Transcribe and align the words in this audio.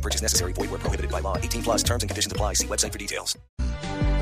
No 0.00 0.02
purchase 0.02 0.22
necessary. 0.22 0.54
Void 0.54 0.70
where 0.70 0.80
prohibited 0.80 1.10
by 1.10 1.20
law. 1.20 1.36
18 1.36 1.62
plus 1.62 1.84
terms 1.84 2.02
and 2.02 2.08
conditions 2.08 2.32
apply. 2.32 2.54
See 2.54 2.66
website 2.66 2.92
for 2.92 2.98
details. 2.98 3.38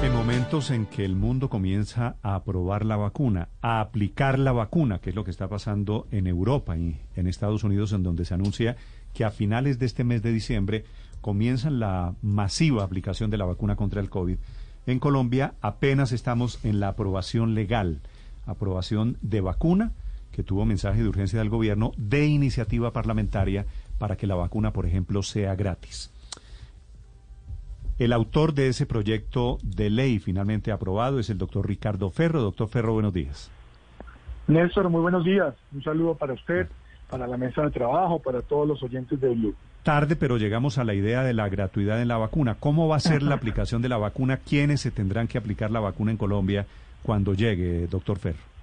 En 0.02 0.12
momentos 0.12 0.70
en 0.70 0.86
que 0.86 1.04
el 1.04 1.16
mundo 1.16 1.48
comienza 1.48 2.16
a 2.22 2.36
aprobar 2.36 2.84
la 2.84 2.96
vacuna, 2.96 3.48
a 3.62 3.80
aplicar 3.80 4.38
la 4.38 4.52
vacuna, 4.52 5.00
que 5.00 5.10
es 5.10 5.16
lo 5.16 5.24
que 5.24 5.30
está 5.30 5.48
pasando 5.48 6.06
en 6.12 6.26
Europa 6.26 6.76
y 6.76 6.96
en 7.16 7.26
Estados 7.26 7.64
Unidos, 7.64 7.92
en 7.92 8.02
donde 8.04 8.24
se 8.24 8.34
anuncia 8.34 8.76
que 9.12 9.24
a 9.24 9.30
finales 9.30 9.78
de 9.78 9.86
este 9.86 10.04
mes 10.04 10.22
de 10.22 10.32
diciembre 10.32 10.84
comienzan 11.20 11.80
la 11.80 12.14
masiva 12.22 12.84
aplicación 12.84 13.30
de 13.30 13.38
la 13.38 13.44
vacuna 13.44 13.74
contra 13.74 14.00
el 14.00 14.08
COVID. 14.08 14.36
En 14.86 14.98
Colombia 15.00 15.54
apenas 15.60 16.12
estamos 16.12 16.60
en 16.64 16.78
la 16.78 16.88
aprobación 16.88 17.54
legal, 17.54 18.00
aprobación 18.46 19.16
de 19.20 19.40
vacuna, 19.40 19.92
que 20.38 20.44
tuvo 20.44 20.64
mensaje 20.64 21.02
de 21.02 21.08
urgencia 21.08 21.40
del 21.40 21.48
gobierno, 21.48 21.90
de 21.96 22.24
iniciativa 22.26 22.92
parlamentaria 22.92 23.66
para 23.98 24.16
que 24.16 24.28
la 24.28 24.36
vacuna, 24.36 24.72
por 24.72 24.86
ejemplo, 24.86 25.24
sea 25.24 25.56
gratis. 25.56 26.12
El 27.98 28.12
autor 28.12 28.54
de 28.54 28.68
ese 28.68 28.86
proyecto 28.86 29.58
de 29.64 29.90
ley 29.90 30.20
finalmente 30.20 30.70
aprobado 30.70 31.18
es 31.18 31.28
el 31.28 31.38
doctor 31.38 31.66
Ricardo 31.66 32.08
Ferro. 32.10 32.40
Doctor 32.40 32.68
Ferro, 32.68 32.92
buenos 32.92 33.12
días. 33.12 33.50
Néstor, 34.46 34.88
muy 34.90 35.00
buenos 35.00 35.24
días. 35.24 35.56
Un 35.72 35.82
saludo 35.82 36.14
para 36.14 36.34
usted, 36.34 36.68
para 37.10 37.26
la 37.26 37.36
mesa 37.36 37.62
de 37.62 37.72
trabajo, 37.72 38.20
para 38.20 38.40
todos 38.40 38.68
los 38.68 38.80
oyentes 38.84 39.20
de 39.20 39.30
Blue. 39.30 39.56
Tarde, 39.82 40.14
pero 40.14 40.36
llegamos 40.36 40.78
a 40.78 40.84
la 40.84 40.94
idea 40.94 41.24
de 41.24 41.34
la 41.34 41.48
gratuidad 41.48 42.00
en 42.00 42.06
la 42.06 42.16
vacuna. 42.16 42.54
¿Cómo 42.60 42.86
va 42.86 42.94
a 42.94 43.00
ser 43.00 43.24
la 43.24 43.34
aplicación 43.34 43.82
de 43.82 43.88
la 43.88 43.98
vacuna? 43.98 44.36
¿Quiénes 44.36 44.82
se 44.82 44.92
tendrán 44.92 45.26
que 45.26 45.36
aplicar 45.36 45.72
la 45.72 45.80
vacuna 45.80 46.12
en 46.12 46.16
Colombia 46.16 46.64
cuando 47.02 47.34
llegue, 47.34 47.88
doctor 47.88 48.20
Ferro? 48.20 48.57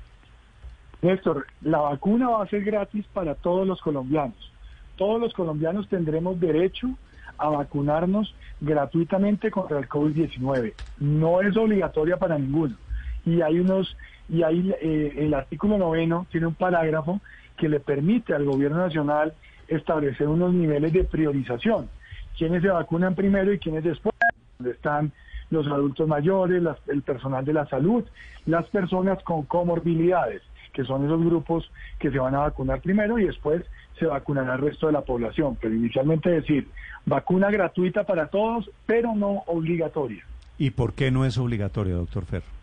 Néstor, 1.02 1.46
la 1.62 1.80
vacuna 1.80 2.30
va 2.30 2.44
a 2.44 2.48
ser 2.48 2.64
gratis 2.64 3.06
para 3.14 3.36
todos 3.36 3.68
los 3.68 3.82
colombianos. 3.82 4.52
Todos 4.96 5.20
los 5.20 5.34
colombianos 5.34 5.88
tendremos 5.90 6.40
derecho 6.40 6.88
a 7.38 7.50
vacunarnos 7.50 8.34
gratuitamente 8.62 9.52
contra 9.52 9.80
el 9.80 9.90
COVID-19. 9.90 10.74
No 10.98 11.42
es 11.42 11.56
obligatoria 11.58 12.18
para 12.18 12.38
ninguno. 12.38 12.76
Y 13.26 13.42
hay 13.42 13.60
unos, 13.60 13.96
y 14.30 14.44
ahí 14.44 14.74
eh, 14.82 15.14
el 15.18 15.34
artículo 15.34 15.78
noveno 15.78 16.28
tiene 16.32 16.48
un 16.48 16.56
parágrafo 16.56 17.20
que 17.58 17.68
le 17.70 17.80
permite 17.80 18.34
al 18.34 18.46
gobierno 18.46 18.78
nacional 18.78 19.34
establecer 19.68 20.28
unos 20.28 20.54
niveles 20.54 20.94
de 20.94 21.04
priorización. 21.04 21.90
Quiénes 22.38 22.62
se 22.62 22.70
vacunan 22.70 23.16
primero 23.16 23.52
y 23.52 23.60
quiénes 23.60 23.84
después. 23.84 24.14
Donde 24.58 24.74
están 24.74 25.12
los 25.50 25.68
adultos 25.68 26.08
mayores, 26.08 26.62
las- 26.64 26.80
el 26.88 27.02
personal 27.02 27.44
de 27.44 27.54
la 27.54 27.66
salud, 27.68 28.04
las 28.46 28.66
personas 28.70 29.22
con 29.24 29.44
comorbilidades, 29.44 30.42
que 30.76 30.84
son 30.84 31.06
esos 31.06 31.24
grupos 31.24 31.72
que 31.98 32.12
se 32.12 32.20
van 32.20 32.36
a 32.36 32.40
vacunar 32.40 32.82
primero 32.82 33.18
y 33.18 33.26
después 33.26 33.64
se 33.98 34.06
vacunará 34.06 34.56
el 34.56 34.62
resto 34.62 34.88
de 34.88 34.94
la 34.94 35.02
población. 35.02 35.58
Pero 35.60 35.74
inicialmente 35.74 36.30
decir, 36.30 36.68
vacuna 37.06 37.50
gratuita 37.50 38.04
para 38.04 38.28
todos, 38.28 38.70
pero 38.86 39.16
no 39.16 39.44
obligatoria. 39.48 40.24
¿Y 40.58 40.70
por 40.72 40.94
qué 40.94 41.10
no 41.10 41.26
es 41.26 41.38
obligatorio, 41.38 41.98
doctor 41.98 42.26
Ferro? 42.26 42.56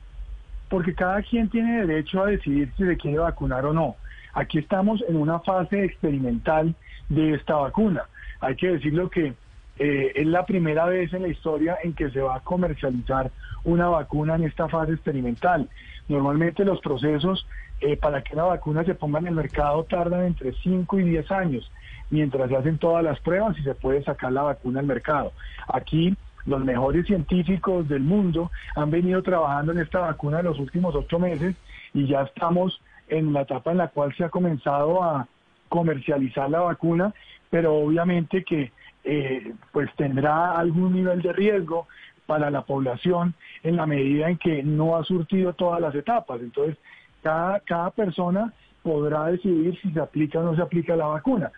porque 0.73 0.95
cada 0.95 1.21
quien 1.21 1.51
tiene 1.51 1.85
derecho 1.85 2.23
a 2.23 2.29
decidir 2.29 2.73
si 2.79 2.87
se 2.87 2.97
quiere 2.97 3.19
vacunar 3.19 3.67
o 3.67 3.75
no. 3.75 3.97
Aquí 4.33 4.57
estamos 4.57 5.05
en 5.07 5.17
una 5.17 5.39
fase 5.41 5.85
experimental 5.85 6.75
de 7.11 7.35
esta 7.35 7.57
vacuna. 7.57 8.05
Hay 8.41 8.57
que 8.57 8.69
decirlo 8.69 9.11
que 9.11 9.35
eh, 9.79 10.13
es 10.15 10.27
la 10.27 10.47
primera 10.47 10.87
vez 10.87 11.13
en 11.13 11.23
la 11.23 11.29
historia 11.29 11.77
en 11.85 11.93
que 11.93 12.09
se 12.09 12.23
va 12.23 12.37
a 12.37 12.41
comercializar 12.41 13.31
una 13.65 13.89
vacuna 13.89 14.37
en 14.37 14.45
esta 14.45 14.67
fase 14.67 14.93
experimental. 14.95 15.69
Normalmente 16.09 16.65
los 16.65 16.81
procesos 16.81 17.47
eh, 17.83 17.97
para 17.97 18.23
que 18.23 18.35
una 18.35 18.45
vacuna 18.45 18.85
se 18.85 18.95
ponga 18.95 19.19
en 19.19 19.27
el 19.27 19.35
mercado 19.35 19.83
tardan 19.83 20.25
entre 20.25 20.53
5 20.53 21.01
y 21.01 21.03
10 21.03 21.33
años, 21.33 21.69
mientras 22.11 22.49
se 22.49 22.57
hacen 22.57 22.79
todas 22.79 23.03
las 23.03 23.19
pruebas 23.19 23.59
y 23.59 23.63
se 23.65 23.75
puede 23.75 24.05
sacar 24.05 24.31
la 24.31 24.43
vacuna 24.43 24.79
al 24.79 24.87
mercado. 24.87 25.33
Aquí 25.67 26.17
los 26.47 26.65
mejores 26.65 27.07
científicos 27.07 27.89
del 27.89 28.03
mundo 28.03 28.53
han 28.77 28.93
venido 28.93 29.21
trabajando 29.23 29.73
en 29.73 29.79
esta 29.79 29.99
vacuna 29.99 30.39
en 30.39 30.47
los 30.47 30.61
últimos 30.61 30.95
ocho 30.95 31.19
meses 31.19 31.57
y 31.93 32.07
ya 32.07 32.23
estamos 32.23 32.81
en 33.09 33.33
la 33.33 33.43
etapa 33.43 33.73
en 33.73 33.79
la 33.79 33.89
cual 33.89 34.15
se 34.17 34.23
ha 34.23 34.29
comenzado 34.29 35.03
a 35.03 35.27
comercializar 35.69 36.49
la 36.51 36.61
vacuna, 36.61 37.13
pero 37.51 37.75
obviamente 37.75 38.45
que 38.45 38.71
eh, 39.03 39.53
pues 39.73 39.91
tendrá 39.97 40.53
algún 40.53 40.93
nivel 40.93 41.21
de 41.21 41.33
riesgo 41.33 41.89
para 42.27 42.49
la 42.49 42.63
población 42.63 43.35
en 43.65 43.75
la 43.75 43.87
medida 43.87 44.31
en 44.31 44.39
que 44.39 44.63
no 44.63 44.97
ha 44.97 45.03
surtido 45.03 45.53
todas 45.55 45.81
las 45.81 45.95
etapas. 45.97 46.41
Entonces, 46.41 46.77
cada, 47.23 47.61
cada 47.61 47.91
persona 47.91 48.53
podrá 48.83 49.27
decidir 49.27 49.79
si 49.81 49.93
se 49.93 50.01
aplica 50.01 50.41
o 50.41 50.43
no 50.43 50.57
se 50.57 50.63
aplica 50.63 50.97
la 50.97 51.07
vacuna. 51.07 51.53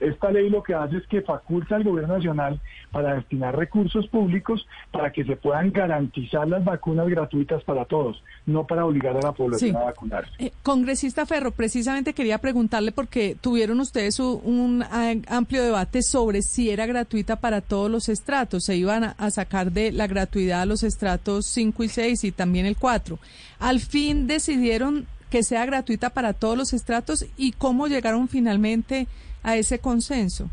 Esta 0.00 0.30
ley 0.30 0.48
lo 0.48 0.62
que 0.62 0.74
hace 0.74 0.98
es 0.98 1.06
que 1.08 1.22
faculta 1.22 1.74
al 1.74 1.82
gobierno 1.82 2.14
nacional 2.16 2.60
para 2.92 3.14
destinar 3.14 3.56
recursos 3.56 4.06
públicos 4.06 4.64
para 4.92 5.10
que 5.12 5.24
se 5.24 5.34
puedan 5.34 5.72
garantizar 5.72 6.46
las 6.46 6.64
vacunas 6.64 7.08
gratuitas 7.08 7.64
para 7.64 7.84
todos, 7.84 8.22
no 8.46 8.64
para 8.64 8.86
obligar 8.86 9.16
a 9.16 9.20
la 9.20 9.32
población 9.32 9.70
Sí. 9.70 9.76
a 9.76 9.84
vacunarse. 9.84 10.30
Eh, 10.38 10.52
congresista 10.62 11.26
Ferro, 11.26 11.50
precisamente 11.50 12.12
quería 12.12 12.38
preguntarle 12.38 12.92
porque 12.92 13.36
tuvieron 13.40 13.80
ustedes 13.80 14.20
un, 14.20 14.84
amplio 15.28 15.64
debate 15.64 16.02
sobre 16.02 16.42
si 16.42 16.70
era 16.70 16.86
gratuita 16.86 17.36
para 17.36 17.60
todos 17.60 17.90
los 17.90 18.08
estratos. 18.08 18.64
Se 18.64 18.76
iban 18.76 19.02
a, 19.02 19.10
a 19.18 19.30
sacar 19.30 19.72
de 19.72 19.90
la 19.90 20.06
gratuidad 20.06 20.62
a 20.62 20.66
los 20.66 20.84
estratos 20.84 21.46
5 21.46 21.82
y 21.82 21.88
6 21.88 22.24
y 22.24 22.32
también 22.32 22.66
el 22.66 22.76
4. 22.76 23.18
Al 23.58 23.80
fin 23.80 24.28
decidieron 24.28 25.06
que 25.30 25.42
sea 25.42 25.66
gratuita 25.66 26.10
para 26.10 26.32
todos 26.32 26.56
los 26.56 26.72
estratos 26.72 27.26
y 27.36 27.52
cómo 27.52 27.86
llegaron 27.86 28.28
finalmente 28.28 29.06
a 29.42 29.56
ese 29.56 29.78
consenso. 29.78 30.50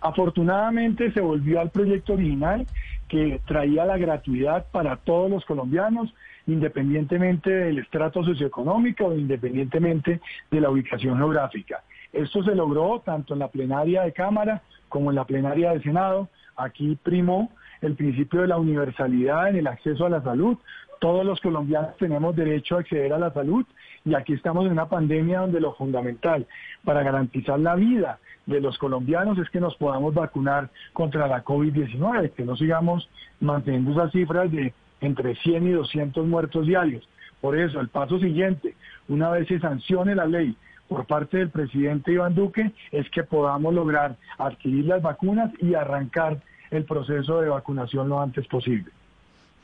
Afortunadamente 0.00 1.12
se 1.12 1.20
volvió 1.20 1.60
al 1.60 1.70
proyecto 1.70 2.12
original 2.14 2.66
que 3.08 3.40
traía 3.46 3.84
la 3.84 3.98
gratuidad 3.98 4.66
para 4.70 4.96
todos 4.96 5.30
los 5.30 5.44
colombianos, 5.44 6.12
independientemente 6.46 7.50
del 7.50 7.78
estrato 7.78 8.22
socioeconómico 8.22 9.06
o 9.06 9.14
independientemente 9.14 10.20
de 10.50 10.60
la 10.60 10.70
ubicación 10.70 11.16
geográfica. 11.16 11.82
Esto 12.12 12.42
se 12.42 12.54
logró 12.54 13.00
tanto 13.04 13.34
en 13.34 13.40
la 13.40 13.48
plenaria 13.48 14.02
de 14.02 14.12
Cámara 14.12 14.62
como 14.88 15.10
en 15.10 15.16
la 15.16 15.24
plenaria 15.24 15.72
de 15.72 15.82
Senado. 15.82 16.28
Aquí 16.56 16.98
primó 17.02 17.50
el 17.80 17.94
principio 17.94 18.40
de 18.40 18.48
la 18.48 18.58
universalidad 18.58 19.48
en 19.50 19.56
el 19.56 19.66
acceso 19.66 20.06
a 20.06 20.10
la 20.10 20.22
salud. 20.22 20.56
Todos 21.00 21.24
los 21.24 21.40
colombianos 21.40 21.96
tenemos 21.96 22.34
derecho 22.34 22.76
a 22.76 22.80
acceder 22.80 23.12
a 23.12 23.18
la 23.18 23.32
salud 23.32 23.64
y 24.04 24.14
aquí 24.14 24.32
estamos 24.32 24.66
en 24.66 24.72
una 24.72 24.88
pandemia 24.88 25.40
donde 25.40 25.60
lo 25.60 25.74
fundamental 25.74 26.46
para 26.84 27.02
garantizar 27.02 27.58
la 27.60 27.74
vida 27.76 28.18
de 28.46 28.60
los 28.60 28.78
colombianos 28.78 29.38
es 29.38 29.48
que 29.50 29.60
nos 29.60 29.76
podamos 29.76 30.14
vacunar 30.14 30.70
contra 30.92 31.28
la 31.28 31.44
COVID-19, 31.44 32.32
que 32.32 32.44
no 32.44 32.56
sigamos 32.56 33.08
manteniendo 33.40 33.92
esas 33.92 34.10
cifras 34.10 34.50
de 34.50 34.72
entre 35.00 35.36
100 35.36 35.68
y 35.68 35.70
200 35.72 36.26
muertos 36.26 36.66
diarios. 36.66 37.08
Por 37.40 37.56
eso, 37.56 37.80
el 37.80 37.88
paso 37.88 38.18
siguiente, 38.18 38.74
una 39.08 39.30
vez 39.30 39.46
se 39.46 39.60
sancione 39.60 40.14
la 40.14 40.26
ley 40.26 40.56
por 40.88 41.06
parte 41.06 41.36
del 41.36 41.50
presidente 41.50 42.12
Iván 42.12 42.34
Duque, 42.34 42.72
es 42.90 43.08
que 43.10 43.22
podamos 43.22 43.74
lograr 43.74 44.16
adquirir 44.38 44.86
las 44.86 45.02
vacunas 45.02 45.52
y 45.60 45.74
arrancar 45.74 46.40
el 46.70 46.84
proceso 46.84 47.40
de 47.40 47.50
vacunación 47.50 48.08
lo 48.08 48.20
antes 48.20 48.46
posible. 48.48 48.90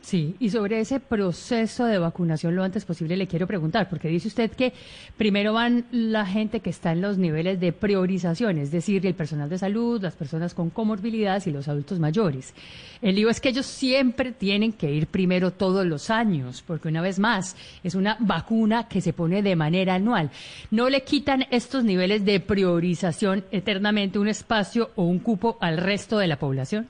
Sí, 0.05 0.37
y 0.39 0.51
sobre 0.51 0.81
ese 0.81 1.01
proceso 1.01 1.87
de 1.87 1.99
vacunación 1.99 2.55
lo 2.55 2.63
antes 2.63 2.85
posible 2.85 3.17
le 3.17 3.27
quiero 3.27 3.47
preguntar, 3.47 3.89
porque 3.89 4.09
dice 4.09 4.29
usted 4.29 4.51
que 4.51 4.75
primero 5.17 5.55
van 5.55 5.87
la 5.93 6.27
gente 6.27 6.61
que 6.61 6.69
está 6.69 6.93
en 6.93 7.01
los 7.01 7.17
niveles 7.17 7.59
de 7.59 7.73
priorización, 7.73 8.59
es 8.59 8.71
decir, 8.71 9.07
el 9.07 9.15
personal 9.15 9.49
de 9.49 9.57
salud, 9.57 10.03
las 10.03 10.15
personas 10.15 10.53
con 10.53 10.69
comorbilidades 10.69 11.47
y 11.47 11.53
los 11.53 11.69
adultos 11.69 12.01
mayores. 12.01 12.53
El 13.01 13.15
lío 13.15 13.31
es 13.31 13.41
que 13.41 13.49
ellos 13.49 13.65
siempre 13.65 14.33
tienen 14.33 14.75
que 14.75 14.93
ir 14.93 15.07
primero 15.07 15.53
todos 15.53 15.87
los 15.87 16.11
años, 16.11 16.63
porque 16.67 16.89
una 16.89 17.01
vez 17.01 17.19
más 17.19 17.57
es 17.83 17.95
una 17.95 18.19
vacuna 18.21 18.89
que 18.89 19.01
se 19.01 19.15
pone 19.15 19.43
de 19.43 19.57
manera 19.57 19.95
anual. 19.95 20.31
¿No 20.71 20.91
le 20.91 21.03
quitan 21.03 21.47
estos 21.51 21.83
niveles 21.83 22.27
de 22.27 22.41
priorización 22.41 23.47
eternamente 23.51 24.19
un 24.19 24.29
espacio 24.29 24.91
o 24.97 25.05
un 25.05 25.21
cupo 25.21 25.57
al 25.63 25.79
resto 25.79 26.19
de 26.19 26.27
la 26.27 26.39
población? 26.39 26.89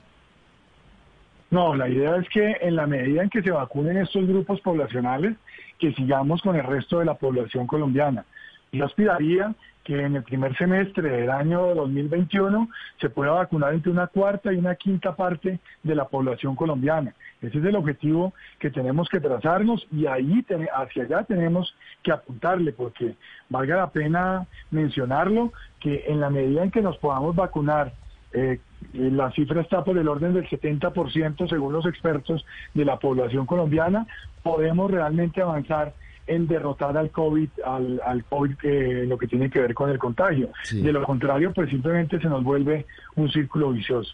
No, 1.55 1.73
la 1.73 1.87
idea 1.87 2.17
es 2.17 2.27
que 2.27 2.57
en 2.59 2.75
la 2.75 2.85
medida 2.85 3.23
en 3.23 3.29
que 3.29 3.41
se 3.41 3.49
vacunen 3.49 3.95
estos 3.95 4.27
grupos 4.27 4.59
poblacionales, 4.59 5.37
que 5.79 5.93
sigamos 5.93 6.41
con 6.41 6.57
el 6.57 6.65
resto 6.65 6.99
de 6.99 7.05
la 7.05 7.13
población 7.13 7.65
colombiana. 7.65 8.25
Yo 8.73 8.83
aspiraría 8.83 9.55
que 9.85 10.01
en 10.01 10.17
el 10.17 10.23
primer 10.23 10.53
semestre 10.57 11.09
del 11.09 11.29
año 11.29 11.73
2021 11.73 12.67
se 12.99 13.09
pueda 13.09 13.31
vacunar 13.31 13.73
entre 13.73 13.89
una 13.89 14.07
cuarta 14.07 14.51
y 14.51 14.57
una 14.57 14.75
quinta 14.75 15.15
parte 15.15 15.61
de 15.81 15.95
la 15.95 16.03
población 16.09 16.57
colombiana. 16.57 17.15
Ese 17.41 17.59
es 17.59 17.63
el 17.63 17.77
objetivo 17.77 18.33
que 18.59 18.69
tenemos 18.69 19.07
que 19.07 19.21
trazarnos 19.21 19.87
y 19.93 20.07
ahí 20.07 20.45
hacia 20.73 21.03
allá 21.03 21.23
tenemos 21.23 21.73
que 22.03 22.11
apuntarle 22.11 22.73
porque 22.73 23.15
valga 23.47 23.77
la 23.77 23.91
pena 23.91 24.45
mencionarlo 24.71 25.53
que 25.79 26.03
en 26.05 26.19
la 26.19 26.29
medida 26.29 26.63
en 26.63 26.71
que 26.71 26.81
nos 26.81 26.97
podamos 26.97 27.33
vacunar 27.33 27.93
eh, 28.33 28.59
la 28.93 29.31
cifra 29.31 29.61
está 29.61 29.83
por 29.83 29.97
el 29.97 30.07
orden 30.07 30.33
del 30.33 30.47
70% 30.47 31.49
según 31.49 31.73
los 31.73 31.85
expertos 31.85 32.45
de 32.73 32.85
la 32.85 32.99
población 32.99 33.45
colombiana, 33.45 34.07
podemos 34.43 34.91
realmente 34.91 35.41
avanzar 35.41 35.93
en 36.27 36.47
derrotar 36.47 36.97
al 36.97 37.11
COVID, 37.11 37.49
al, 37.65 38.01
al 38.05 38.23
COVID 38.25 38.53
eh, 38.63 39.05
lo 39.07 39.17
que 39.17 39.27
tiene 39.27 39.49
que 39.49 39.59
ver 39.59 39.73
con 39.73 39.89
el 39.89 39.99
contagio. 39.99 40.49
De 40.71 40.91
lo 40.91 41.03
contrario, 41.03 41.53
pues 41.53 41.69
simplemente 41.69 42.19
se 42.19 42.27
nos 42.27 42.43
vuelve 42.43 42.85
un 43.15 43.29
círculo 43.31 43.71
vicioso. 43.71 44.13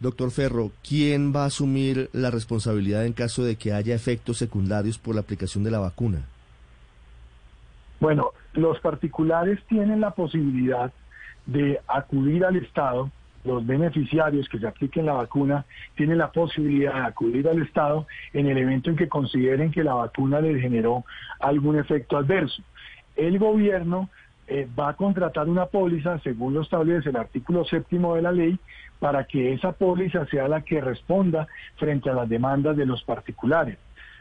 Doctor 0.00 0.32
Ferro, 0.32 0.72
¿quién 0.86 1.32
va 1.34 1.44
a 1.44 1.46
asumir 1.46 2.10
la 2.12 2.32
responsabilidad 2.32 3.06
en 3.06 3.12
caso 3.12 3.44
de 3.44 3.54
que 3.54 3.72
haya 3.72 3.94
efectos 3.94 4.38
secundarios 4.38 4.98
por 4.98 5.14
la 5.14 5.20
aplicación 5.20 5.62
de 5.62 5.70
la 5.70 5.78
vacuna? 5.78 6.22
Bueno, 8.00 8.32
los 8.54 8.80
particulares 8.80 9.60
tienen 9.68 10.00
la 10.00 10.10
posibilidad 10.10 10.92
de 11.46 11.80
acudir 11.86 12.44
al 12.44 12.56
Estado 12.56 13.12
los 13.44 13.66
beneficiarios 13.66 14.48
que 14.48 14.58
se 14.58 14.66
apliquen 14.66 15.06
la 15.06 15.14
vacuna 15.14 15.64
tienen 15.96 16.18
la 16.18 16.30
posibilidad 16.30 16.94
de 16.94 17.00
acudir 17.00 17.48
al 17.48 17.62
Estado 17.62 18.06
en 18.32 18.46
el 18.46 18.58
evento 18.58 18.90
en 18.90 18.96
que 18.96 19.08
consideren 19.08 19.72
que 19.72 19.82
la 19.82 19.94
vacuna 19.94 20.40
les 20.40 20.60
generó 20.60 21.04
algún 21.40 21.78
efecto 21.78 22.16
adverso. 22.16 22.62
El 23.16 23.38
gobierno 23.38 24.08
eh, 24.46 24.68
va 24.78 24.90
a 24.90 24.96
contratar 24.96 25.48
una 25.48 25.66
póliza, 25.66 26.18
según 26.20 26.54
lo 26.54 26.62
establece 26.62 27.10
el 27.10 27.16
artículo 27.16 27.64
séptimo 27.64 28.14
de 28.14 28.22
la 28.22 28.32
ley, 28.32 28.58
para 28.98 29.24
que 29.24 29.52
esa 29.52 29.72
póliza 29.72 30.26
sea 30.26 30.46
la 30.46 30.60
que 30.60 30.80
responda 30.80 31.48
frente 31.76 32.10
a 32.10 32.14
las 32.14 32.28
demandas 32.28 32.76
de 32.76 32.86
los 32.86 33.02
particulares. 33.02 33.78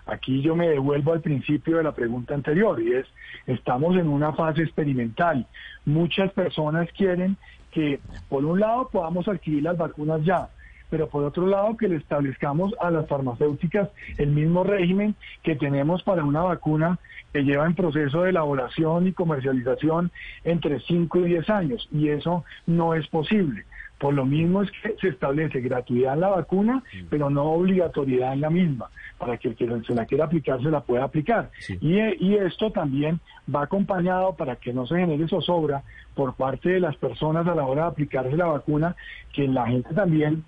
Aquí 0.08 0.42
yo 0.42 0.56
me 0.56 0.68
devuelvo 0.68 1.14
al 1.14 1.22
principio 1.22 1.78
de 1.78 1.84
la 1.84 1.94
pregunta 1.94 2.34
anterior 2.34 2.82
y 2.82 2.94
es, 2.94 3.06
estamos 3.46 3.96
en 3.96 4.08
una 4.08 4.34
fase 4.34 4.64
experimental. 4.64 5.46
Muchas 5.86 6.32
personas 6.34 6.90
quieren 6.94 7.38
que 7.72 8.00
por 8.30 8.46
un 8.46 8.60
lado 8.60 8.90
podamos 8.92 9.28
adquirir 9.28 9.64
las 9.64 9.78
vacunas 9.78 10.24
ya, 10.24 10.50
pero 10.90 11.08
por 11.08 11.24
otro 11.24 11.48
lado 11.48 11.78
que 11.78 11.88
le 11.88 11.96
establezcamos 11.96 12.74
a 12.80 12.92
las 12.92 13.08
farmacéuticas 13.08 13.90
el 14.18 14.32
mismo 14.32 14.64
régimen 14.64 15.16
que 15.42 15.56
tenemos 15.56 16.04
para 16.04 16.24
una 16.24 16.42
vacuna 16.42 17.00
que 17.32 17.44
lleva 17.44 17.66
en 17.66 17.76
proceso 17.76 18.24
de 18.24 18.32
elaboración 18.32 19.08
y 19.08 19.14
comercialización 19.14 20.12
entre 20.44 20.82
5 20.82 21.20
y 21.20 21.24
10 21.24 21.50
años, 21.50 21.88
y 21.92 22.10
eso 22.10 22.44
no 22.68 22.94
es 22.94 23.08
posible. 23.08 23.64
Por 24.02 24.16
lo 24.16 24.26
mismo 24.26 24.64
es 24.64 24.72
que 24.72 24.96
se 25.00 25.10
establece 25.10 25.62
gratuidad 25.62 26.16
en 26.16 26.22
la 26.22 26.30
vacuna, 26.30 26.82
pero 27.12 27.30
no 27.30 27.44
obligatoriedad 27.52 28.34
en 28.34 28.42
la 28.42 28.50
misma, 28.50 28.90
para 29.20 29.38
que 29.38 29.50
el 29.50 29.56
que 29.56 29.68
se 29.86 29.94
la 29.94 30.08
quiera 30.08 30.26
aplicar 30.26 30.60
se 30.60 30.72
la 30.72 30.82
pueda 30.82 31.04
aplicar. 31.04 31.52
Y, 31.80 32.00
y, 32.00 32.36
esto 32.36 32.72
también 32.72 33.20
va 33.54 33.62
acompañado 33.62 34.36
para 34.36 34.56
que 34.56 34.74
no 34.74 34.88
se 34.88 34.96
genere 34.98 35.28
zozobra 35.28 35.84
por 36.16 36.34
parte 36.34 36.70
de 36.70 36.80
las 36.80 36.96
personas 36.98 37.46
a 37.46 37.54
la 37.54 37.64
hora 37.64 37.84
de 37.84 37.88
aplicarse 37.90 38.36
la 38.36 38.48
vacuna, 38.48 38.96
que 39.32 39.48
la 39.48 39.68
gente 39.68 39.94
también 39.94 40.46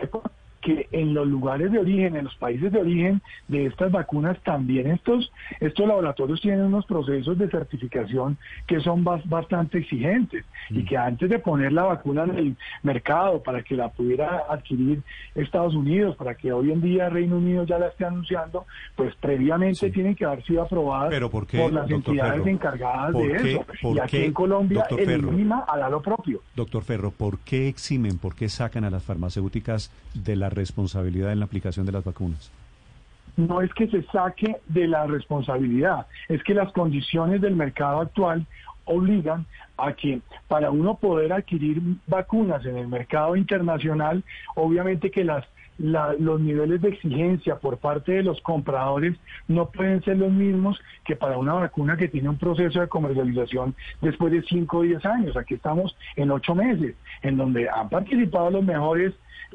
sepa 0.00 0.22
que 0.66 0.88
en 0.90 1.14
los 1.14 1.28
lugares 1.28 1.70
de 1.70 1.78
origen, 1.78 2.16
en 2.16 2.24
los 2.24 2.34
países 2.34 2.72
de 2.72 2.80
origen 2.80 3.22
de 3.46 3.66
estas 3.66 3.92
vacunas, 3.92 4.36
también 4.42 4.90
estos, 4.90 5.30
estos 5.60 5.86
laboratorios 5.86 6.40
tienen 6.40 6.62
unos 6.62 6.84
procesos 6.86 7.38
de 7.38 7.48
certificación 7.48 8.36
que 8.66 8.80
son 8.80 9.04
bastante 9.04 9.78
exigentes 9.78 10.44
y 10.70 10.84
que 10.84 10.96
antes 10.96 11.30
de 11.30 11.38
poner 11.38 11.72
la 11.72 11.84
vacuna 11.84 12.24
en 12.24 12.36
el 12.36 12.56
mercado 12.82 13.44
para 13.44 13.62
que 13.62 13.76
la 13.76 13.90
pudiera 13.90 14.42
adquirir 14.50 15.02
Estados 15.36 15.76
Unidos, 15.76 16.16
para 16.16 16.34
que 16.34 16.52
hoy 16.52 16.72
en 16.72 16.80
día 16.80 17.10
Reino 17.10 17.36
Unido 17.36 17.64
ya 17.64 17.78
la 17.78 17.86
esté 17.86 18.04
anunciando, 18.04 18.66
pues 18.96 19.14
previamente 19.20 19.88
tienen 19.90 20.16
que 20.16 20.24
haber 20.24 20.44
sido 20.44 20.62
aprobadas 20.62 21.14
por, 21.30 21.72
las 21.72 21.88
entidades 21.88 22.44
encargadas 22.44 23.14
de 23.14 23.36
eso. 23.36 23.64
y 23.82 23.98
aquí 24.00 24.16
en 24.16 24.32
Colombia 24.32 24.84
el 24.98 25.20
INVIMA 25.20 25.64
hará 25.68 25.88
lo 25.88 26.02
propio. 26.02 26.42
Doctor 26.56 26.82
Ferro, 26.82 27.12
¿por 27.12 27.38
qué 27.38 27.68
eximen, 27.68 28.18
por 28.18 28.34
qué 28.34 28.48
sacan 28.48 28.82
a 28.82 28.90
las 28.90 29.04
farmacéuticas 29.04 29.92
de 30.14 30.34
la 30.34 30.50
responsabilidad 30.56 31.32
en 31.32 31.38
la 31.38 31.44
aplicación 31.44 31.86
de 31.86 31.92
las 31.92 32.04
vacunas? 32.04 32.50
No 33.36 33.60
es 33.60 33.72
que 33.74 33.86
se 33.88 34.02
saque 34.04 34.56
de 34.66 34.88
la 34.88 35.06
responsabilidad, 35.06 36.06
es 36.28 36.42
que 36.42 36.54
las 36.54 36.72
condiciones 36.72 37.40
del 37.40 37.54
mercado 37.54 38.00
actual 38.00 38.46
obligan 38.86 39.46
a 39.76 39.92
que 39.92 40.20
para 40.48 40.70
uno 40.70 40.96
poder 40.96 41.32
adquirir 41.32 41.82
vacunas 42.06 42.64
en 42.64 42.76
el 42.78 42.88
mercado 42.88 43.36
internacional, 43.36 44.24
obviamente 44.54 45.10
que 45.10 45.24
las 45.24 45.44
los 45.78 46.40
niveles 46.40 46.80
de 46.80 46.88
exigencia 46.88 47.56
por 47.56 47.76
parte 47.78 48.12
de 48.12 48.22
los 48.22 48.40
compradores 48.40 49.16
no 49.46 49.66
pueden 49.70 50.02
ser 50.04 50.16
los 50.16 50.32
mismos 50.32 50.80
que 51.04 51.16
para 51.16 51.36
una 51.36 51.54
vacuna 51.54 51.96
que 51.96 52.08
tiene 52.08 52.30
un 52.30 52.38
proceso 52.38 52.80
de 52.80 52.88
comercialización 52.88 53.74
después 54.00 54.32
de 54.32 54.42
5 54.42 54.78
o 54.78 54.82
10 54.82 55.04
años. 55.04 55.36
Aquí 55.36 55.54
estamos 55.54 55.96
en 56.16 56.30
8 56.30 56.54
meses, 56.54 56.94
en 57.22 57.36
donde 57.36 57.68
han 57.68 57.90
participado 57.90 58.50
los 58.50 58.64
mejores 58.64 59.12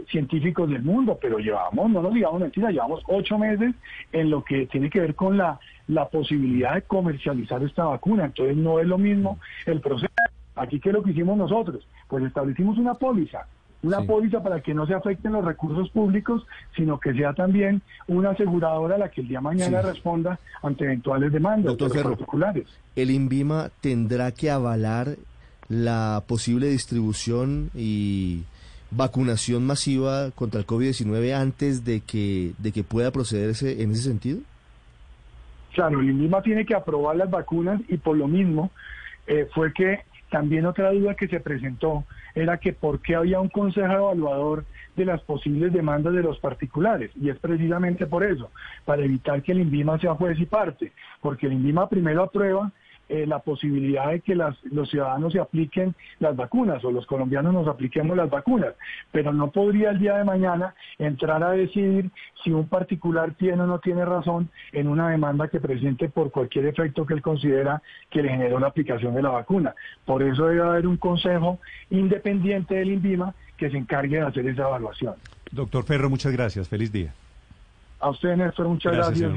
científicos 0.09 0.69
del 0.69 0.83
mundo, 0.83 1.17
pero 1.21 1.37
llevamos, 1.37 1.89
no 1.89 2.01
nos 2.01 2.13
digamos 2.13 2.41
mentira, 2.41 2.71
llevamos 2.71 3.01
ocho 3.07 3.37
meses 3.37 3.73
en 4.11 4.29
lo 4.29 4.43
que 4.43 4.65
tiene 4.67 4.89
que 4.89 5.01
ver 5.01 5.15
con 5.15 5.37
la, 5.37 5.59
la 5.87 6.07
posibilidad 6.07 6.75
de 6.75 6.81
comercializar 6.83 7.63
esta 7.63 7.85
vacuna. 7.85 8.25
Entonces 8.25 8.55
no 8.55 8.79
es 8.79 8.87
lo 8.87 8.97
mismo 8.97 9.39
el 9.65 9.81
proceso. 9.81 10.11
Aquí, 10.55 10.79
¿qué 10.79 10.89
es 10.89 10.95
lo 10.95 11.03
que 11.03 11.11
hicimos 11.11 11.37
nosotros? 11.37 11.87
Pues 12.07 12.23
establecimos 12.23 12.77
una 12.77 12.93
póliza, 12.93 13.47
una 13.83 14.01
póliza 14.01 14.43
para 14.43 14.61
que 14.61 14.73
no 14.73 14.85
se 14.85 14.93
afecten 14.93 15.31
los 15.31 15.43
recursos 15.43 15.89
públicos, 15.89 16.45
sino 16.75 16.99
que 16.99 17.13
sea 17.13 17.33
también 17.33 17.81
una 18.07 18.31
aseguradora 18.31 18.97
la 18.97 19.09
que 19.09 19.21
el 19.21 19.27
día 19.27 19.39
de 19.39 19.43
mañana 19.43 19.81
responda 19.81 20.39
ante 20.61 20.83
eventuales 20.83 21.31
demandas 21.31 21.75
particulares. 21.75 22.67
¿El 22.95 23.11
INVIMA 23.11 23.69
tendrá 23.81 24.31
que 24.31 24.51
avalar 24.51 25.15
la 25.69 26.23
posible 26.27 26.67
distribución 26.67 27.71
y 27.73 28.43
vacunación 28.91 29.65
masiva 29.65 30.31
contra 30.31 30.59
el 30.59 30.67
COVID-19 30.67 31.33
antes 31.33 31.83
de 31.85 32.01
que, 32.01 32.51
de 32.57 32.71
que 32.71 32.83
pueda 32.83 33.11
procederse 33.11 33.81
en 33.81 33.91
ese 33.91 34.03
sentido? 34.03 34.39
Claro, 35.73 36.01
el 36.01 36.09
INVIMA 36.09 36.41
tiene 36.41 36.65
que 36.65 36.75
aprobar 36.75 37.15
las 37.15 37.29
vacunas 37.29 37.81
y 37.87 37.97
por 37.97 38.17
lo 38.17 38.27
mismo 38.27 38.71
eh, 39.27 39.47
fue 39.53 39.73
que 39.73 40.01
también 40.29 40.65
otra 40.65 40.91
duda 40.91 41.15
que 41.15 41.27
se 41.27 41.39
presentó 41.39 42.05
era 42.35 42.57
que 42.57 42.73
por 42.73 42.99
qué 43.01 43.15
había 43.15 43.39
un 43.39 43.49
consejo 43.49 43.93
evaluador 43.93 44.65
de 44.95 45.05
las 45.05 45.21
posibles 45.21 45.73
demandas 45.73 46.13
de 46.13 46.23
los 46.23 46.39
particulares. 46.39 47.11
Y 47.15 47.29
es 47.29 47.37
precisamente 47.39 48.05
por 48.05 48.23
eso, 48.23 48.51
para 48.85 49.03
evitar 49.03 49.41
que 49.41 49.53
el 49.53 49.61
INVIMA 49.61 49.99
sea 49.99 50.15
juez 50.15 50.39
y 50.39 50.45
parte, 50.45 50.91
porque 51.21 51.47
el 51.47 51.53
INVIMA 51.53 51.89
primero 51.89 52.23
aprueba 52.23 52.71
eh, 53.11 53.25
la 53.27 53.39
posibilidad 53.39 54.09
de 54.09 54.21
que 54.21 54.35
las, 54.35 54.55
los 54.63 54.89
ciudadanos 54.89 55.33
se 55.33 55.39
apliquen 55.39 55.93
las 56.19 56.33
vacunas 56.35 56.83
o 56.85 56.91
los 56.91 57.05
colombianos 57.05 57.53
nos 57.53 57.67
apliquemos 57.67 58.15
las 58.15 58.29
vacunas, 58.29 58.73
pero 59.11 59.33
no 59.33 59.51
podría 59.51 59.89
el 59.89 59.99
día 59.99 60.15
de 60.15 60.23
mañana 60.23 60.73
entrar 60.97 61.43
a 61.43 61.51
decidir 61.51 62.09
si 62.41 62.51
un 62.51 62.69
particular 62.69 63.33
tiene 63.33 63.63
o 63.63 63.67
no 63.67 63.79
tiene 63.79 64.05
razón 64.05 64.49
en 64.71 64.87
una 64.87 65.09
demanda 65.09 65.49
que 65.49 65.59
presente 65.59 66.07
por 66.07 66.31
cualquier 66.31 66.67
efecto 66.67 67.05
que 67.05 67.13
él 67.13 67.21
considera 67.21 67.81
que 68.09 68.21
le 68.21 68.29
generó 68.29 68.59
la 68.59 68.67
aplicación 68.67 69.13
de 69.13 69.21
la 69.21 69.29
vacuna. 69.29 69.75
Por 70.05 70.23
eso 70.23 70.45
debe 70.45 70.61
haber 70.61 70.87
un 70.87 70.95
consejo 70.95 71.59
independiente 71.89 72.75
del 72.75 72.91
INVIMA 72.91 73.35
que 73.57 73.69
se 73.69 73.77
encargue 73.77 74.17
de 74.17 74.23
hacer 74.23 74.47
esa 74.47 74.63
evaluación. 74.63 75.15
Doctor 75.51 75.83
Ferro, 75.83 76.09
muchas 76.09 76.31
gracias. 76.31 76.69
Feliz 76.69 76.93
día. 76.93 77.13
A 78.03 78.09
usted, 78.09 78.35
Néstor, 78.35 78.67
muchas 78.67 78.93
gracias. 78.93 79.31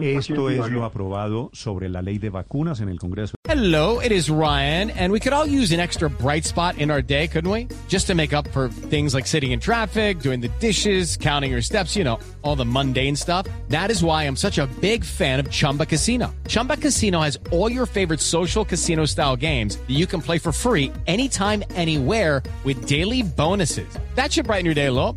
Esto 0.00 0.48
es 0.48 0.70
lo 0.70 0.84
aprobado 0.84 1.50
sobre 1.52 1.88
la 1.88 2.02
ley 2.02 2.18
de 2.18 2.30
vacunas 2.30 2.80
en 2.80 2.88
el 2.88 2.98
Congreso. 2.98 3.34
Hello, 3.48 4.00
it 4.00 4.12
is 4.12 4.30
Ryan, 4.30 4.90
and 4.90 5.12
we 5.12 5.18
could 5.18 5.32
all 5.32 5.46
use 5.46 5.72
an 5.72 5.80
extra 5.80 6.08
bright 6.08 6.44
spot 6.44 6.78
in 6.78 6.90
our 6.90 7.02
day, 7.02 7.26
couldn't 7.26 7.50
we? 7.50 7.66
Just 7.88 8.06
to 8.06 8.14
make 8.14 8.32
up 8.32 8.46
for 8.48 8.68
things 8.68 9.12
like 9.12 9.26
sitting 9.26 9.50
in 9.50 9.58
traffic, 9.58 10.20
doing 10.20 10.40
the 10.40 10.50
dishes, 10.60 11.16
counting 11.16 11.50
your 11.50 11.62
steps, 11.62 11.96
you 11.96 12.04
know, 12.04 12.18
all 12.42 12.54
the 12.54 12.64
mundane 12.64 13.16
stuff. 13.16 13.46
That 13.68 13.90
is 13.90 14.04
why 14.04 14.24
I'm 14.24 14.36
such 14.36 14.58
a 14.58 14.68
big 14.80 15.04
fan 15.04 15.40
of 15.40 15.50
Chumba 15.50 15.86
Casino. 15.86 16.34
Chumba 16.46 16.76
Casino 16.76 17.20
has 17.20 17.38
all 17.50 17.70
your 17.70 17.86
favorite 17.86 18.20
social 18.20 18.64
casino 18.64 19.04
style 19.06 19.36
games 19.36 19.76
that 19.78 19.90
you 19.94 20.06
can 20.06 20.20
play 20.20 20.38
for 20.38 20.52
free 20.52 20.92
anytime, 21.06 21.64
anywhere 21.74 22.42
with 22.64 22.86
daily 22.86 23.22
bonuses. 23.22 23.88
That 24.14 24.32
should 24.32 24.46
brighten 24.46 24.64
your 24.64 24.74
day 24.74 24.86
a 24.86 24.92
little. 24.92 25.16